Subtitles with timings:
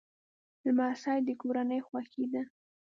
[0.65, 2.43] لمسی د کورنۍ خوښي ده.